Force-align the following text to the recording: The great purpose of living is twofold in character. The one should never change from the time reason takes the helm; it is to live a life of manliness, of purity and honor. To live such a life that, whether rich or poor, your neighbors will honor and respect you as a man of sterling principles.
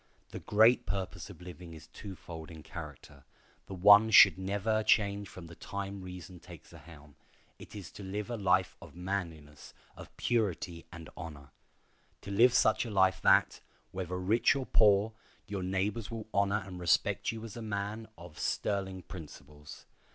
The 0.29 0.39
great 0.39 0.87
purpose 0.87 1.29
of 1.29 1.43
living 1.43 1.75
is 1.75 1.85
twofold 1.85 2.49
in 2.49 2.63
character. 2.63 3.23
The 3.67 3.75
one 3.75 4.09
should 4.09 4.35
never 4.35 4.81
change 4.81 5.29
from 5.29 5.45
the 5.45 5.53
time 5.53 6.01
reason 6.01 6.39
takes 6.39 6.71
the 6.71 6.79
helm; 6.79 7.13
it 7.59 7.75
is 7.75 7.91
to 7.91 8.03
live 8.03 8.31
a 8.31 8.35
life 8.35 8.75
of 8.81 8.95
manliness, 8.95 9.75
of 9.95 10.09
purity 10.17 10.87
and 10.91 11.07
honor. 11.15 11.51
To 12.21 12.31
live 12.31 12.55
such 12.55 12.83
a 12.83 12.89
life 12.89 13.21
that, 13.21 13.59
whether 13.91 14.17
rich 14.17 14.55
or 14.55 14.65
poor, 14.65 15.13
your 15.45 15.61
neighbors 15.61 16.09
will 16.09 16.25
honor 16.33 16.63
and 16.65 16.79
respect 16.79 17.31
you 17.31 17.43
as 17.43 17.55
a 17.55 17.61
man 17.61 18.07
of 18.17 18.39
sterling 18.39 19.03
principles. 19.03 19.85